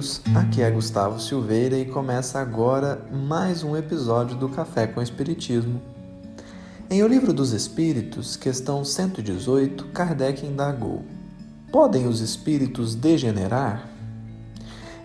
[0.00, 5.78] amigos, aqui é Gustavo Silveira e começa agora mais um episódio do Café com Espiritismo.
[6.88, 11.04] Em O Livro dos Espíritos, questão 118, Kardec indagou:
[11.70, 13.90] Podem os espíritos degenerar?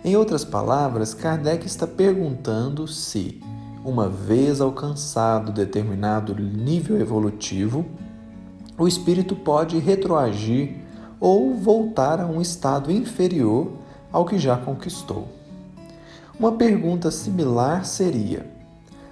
[0.02, 3.42] Em outras palavras, Kardec está perguntando se,
[3.84, 7.84] uma vez alcançado determinado nível evolutivo,
[8.78, 10.76] o espírito pode retroagir
[11.20, 13.84] ou voltar a um estado inferior
[14.16, 15.28] ao que já conquistou.
[16.40, 18.46] Uma pergunta similar seria: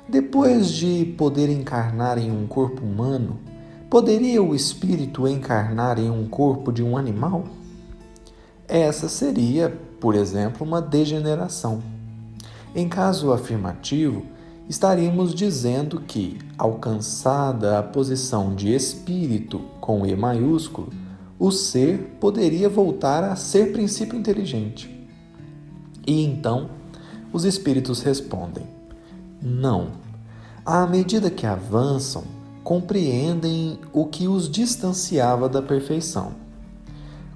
[0.09, 3.39] depois de poder encarnar em um corpo humano,
[3.91, 7.45] poderia o espírito encarnar em um corpo de um animal?
[8.67, 11.83] Essa seria, por exemplo, uma degeneração.
[12.75, 14.23] Em caso afirmativo,
[14.71, 20.89] estaríamos dizendo que, alcançada a posição de espírito com E maiúsculo,
[21.39, 24.94] o ser poderia voltar a ser princípio inteligente.
[26.45, 26.69] Então
[27.33, 28.67] os espíritos respondem:
[29.41, 29.93] não.
[30.63, 32.23] À medida que avançam,
[32.63, 36.33] compreendem o que os distanciava da perfeição.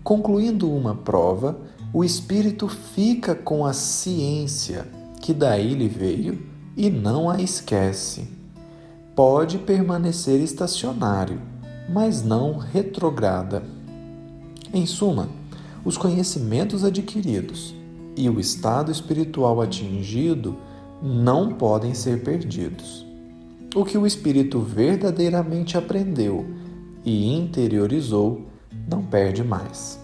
[0.04, 1.58] Concluindo uma prova,
[1.90, 4.86] o espírito fica com a ciência
[5.22, 8.28] que daí lhe veio e não a esquece.
[9.16, 11.40] Pode permanecer estacionário,
[11.88, 13.62] mas não retrograda.
[14.70, 15.30] Em suma,
[15.82, 17.77] os conhecimentos adquiridos
[18.18, 20.56] e o estado espiritual atingido
[21.00, 23.06] não podem ser perdidos.
[23.76, 26.44] O que o espírito verdadeiramente aprendeu
[27.04, 28.42] e interiorizou
[28.90, 30.00] não perde mais.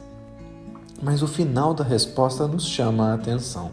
[1.03, 3.73] Mas o final da resposta nos chama a atenção.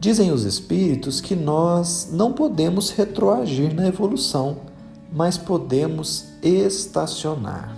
[0.00, 4.56] Dizem os espíritos que nós não podemos retroagir na evolução,
[5.12, 7.76] mas podemos estacionar.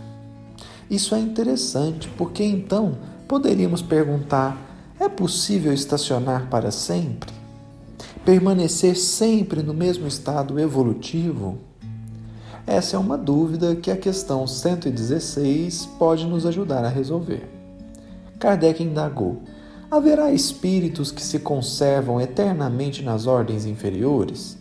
[0.88, 4.56] Isso é interessante, porque então poderíamos perguntar:
[4.98, 7.32] é possível estacionar para sempre?
[8.24, 11.58] Permanecer sempre no mesmo estado evolutivo?
[12.66, 17.48] Essa é uma dúvida que a questão 116 pode nos ajudar a resolver.
[18.38, 19.42] Kardec indagou:
[19.90, 24.58] haverá espíritos que se conservam eternamente nas ordens inferiores?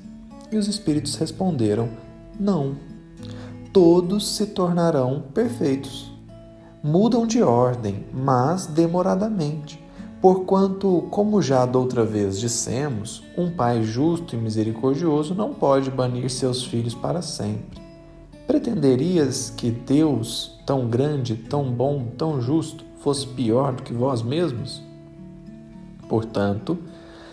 [0.51, 1.89] E os espíritos responderam:
[2.39, 2.75] não.
[3.73, 6.15] Todos se tornarão perfeitos
[6.85, 9.83] mudam de ordem, mas demoradamente.
[10.25, 16.31] Porquanto, como já da outra vez dissemos, um pai justo e misericordioso não pode banir
[16.31, 17.79] seus filhos para sempre.
[18.47, 24.81] Pretenderias que Deus, tão grande, tão bom, tão justo, fosse pior do que vós mesmos?
[26.09, 26.75] Portanto,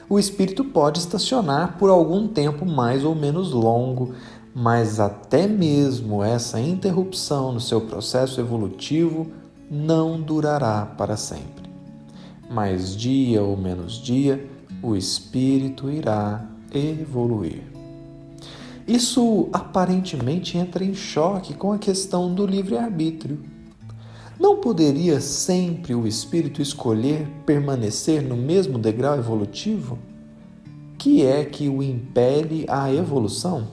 [0.06, 4.12] o espírito pode estacionar por algum tempo mais ou menos longo,
[4.54, 9.28] mas até mesmo essa interrupção no seu processo evolutivo
[9.70, 11.71] não durará para sempre.
[12.50, 14.48] Mais dia ou menos dia,
[14.82, 16.44] o espírito irá
[16.74, 17.62] evoluir.
[18.86, 23.38] Isso aparentemente entra em choque com a questão do livre-arbítrio.
[24.40, 29.98] Não poderia sempre o espírito escolher permanecer no mesmo degrau evolutivo?
[30.98, 33.68] Que é que o impele à evolução?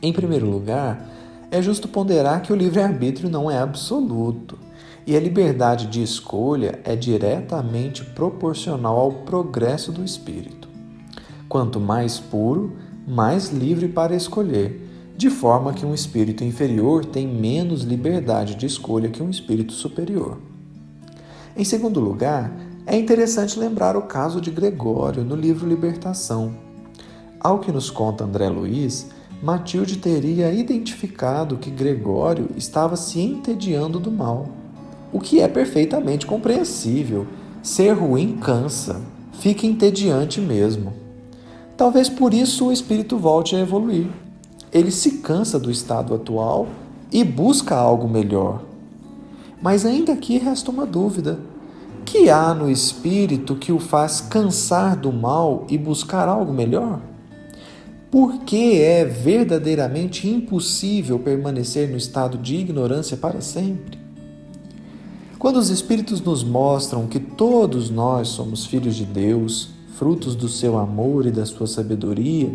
[0.00, 1.08] Em primeiro lugar,
[1.50, 4.58] é justo ponderar que o livre-arbítrio não é absoluto
[5.06, 10.68] e a liberdade de escolha é diretamente proporcional ao progresso do espírito.
[11.48, 12.72] Quanto mais puro,
[13.06, 14.80] mais livre para escolher,
[15.16, 20.38] de forma que um espírito inferior tem menos liberdade de escolha que um espírito superior.
[21.56, 22.52] Em segundo lugar,
[22.86, 26.54] é interessante lembrar o caso de Gregório no livro Libertação.
[27.38, 29.08] Ao que nos conta André Luiz,
[29.42, 34.48] Matilde teria identificado que Gregório estava se entediando do mal,
[35.14, 37.26] o que é perfeitamente compreensível.
[37.62, 39.00] Ser ruim cansa,
[39.32, 40.92] fica entediante mesmo.
[41.76, 44.08] Talvez por isso o espírito volte a evoluir.
[44.72, 46.66] Ele se cansa do estado atual
[47.10, 48.62] e busca algo melhor.
[49.62, 51.38] Mas ainda aqui resta uma dúvida:
[52.04, 57.00] que há no espírito que o faz cansar do mal e buscar algo melhor?
[58.14, 64.03] porque é verdadeiramente impossível permanecer no estado de ignorância para sempre.
[65.44, 70.78] Quando os Espíritos nos mostram que todos nós somos filhos de Deus, frutos do seu
[70.78, 72.50] amor e da sua sabedoria,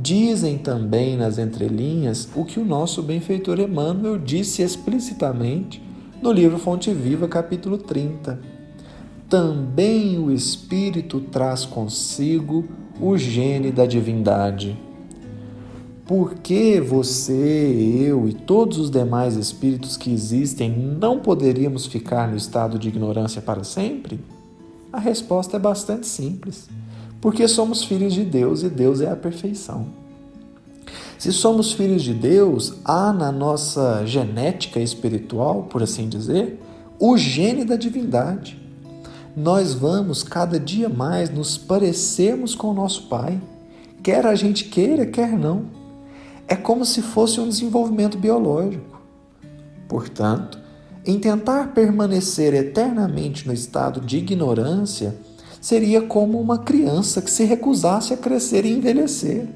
[0.00, 5.82] dizem também nas entrelinhas o que o nosso benfeitor Emmanuel disse explicitamente
[6.22, 8.38] no livro Fonte Viva, capítulo 30.
[9.28, 12.64] Também o Espírito traz consigo
[13.00, 14.78] o gene da divindade.
[16.06, 17.32] Por que você,
[18.06, 23.40] eu e todos os demais espíritos que existem não poderíamos ficar no estado de ignorância
[23.40, 24.20] para sempre?
[24.92, 26.68] A resposta é bastante simples.
[27.20, 29.86] Porque somos filhos de Deus e Deus é a perfeição.
[31.16, 36.60] Se somos filhos de Deus, há na nossa genética espiritual, por assim dizer,
[36.98, 38.60] o gene da divindade.
[39.36, 43.40] Nós vamos cada dia mais nos parecermos com o nosso Pai,
[44.02, 45.81] quer a gente queira, quer não.
[46.46, 49.00] É como se fosse um desenvolvimento biológico.
[49.88, 50.58] Portanto,
[51.04, 55.16] em tentar permanecer eternamente no estado de ignorância,
[55.60, 59.48] seria como uma criança que se recusasse a crescer e envelhecer.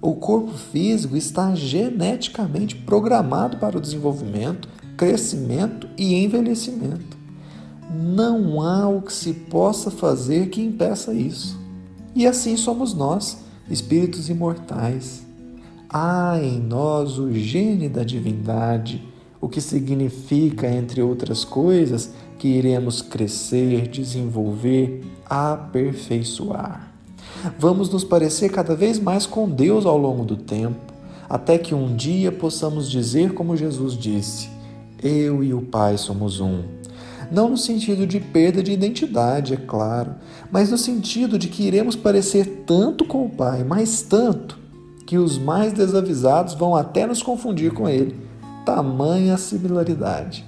[0.00, 7.16] O corpo físico está geneticamente programado para o desenvolvimento, crescimento e envelhecimento.
[7.90, 11.58] Não há o que se possa fazer que impeça isso.
[12.14, 13.38] E assim somos nós,
[13.68, 15.25] espíritos imortais.
[15.88, 19.02] Há em nós o gene da divindade
[19.40, 26.92] o que significa, entre outras coisas, que iremos crescer, desenvolver, aperfeiçoar.
[27.58, 30.92] Vamos nos parecer cada vez mais com Deus ao longo do tempo,
[31.28, 34.48] até que um dia possamos dizer, como Jesus disse:
[35.02, 36.62] Eu e o Pai somos um.
[37.30, 40.14] Não no sentido de perda de identidade, é claro,
[40.50, 44.58] mas no sentido de que iremos parecer tanto com o Pai, mais tanto,
[45.06, 48.26] que os mais desavisados vão até nos confundir com Ele
[48.66, 50.44] tamanha similaridade.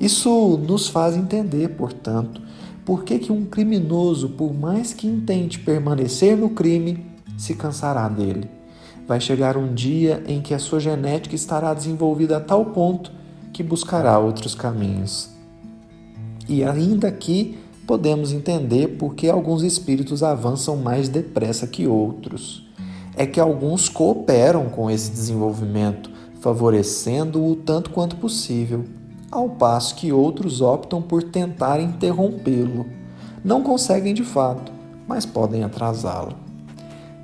[0.00, 2.40] Isso nos faz entender, portanto,
[2.84, 7.04] por que, que um criminoso, por mais que intente permanecer no crime,
[7.36, 8.48] se cansará dele.
[9.06, 13.10] Vai chegar um dia em que a sua genética estará desenvolvida a tal ponto
[13.52, 15.30] que buscará outros caminhos.
[16.48, 22.63] E ainda aqui podemos entender por que alguns espíritos avançam mais depressa que outros.
[23.16, 28.84] É que alguns cooperam com esse desenvolvimento, favorecendo-o tanto quanto possível,
[29.30, 32.86] ao passo que outros optam por tentar interrompê-lo.
[33.44, 34.72] Não conseguem de fato,
[35.06, 36.34] mas podem atrasá-lo.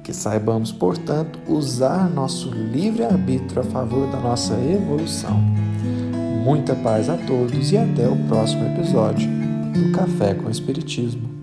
[0.02, 5.40] Que saibamos, portanto, usar nosso livre-arbítrio a favor da nossa evolução.
[6.44, 9.28] Muita paz a todos e até o próximo episódio
[9.72, 11.39] do Café com Espiritismo.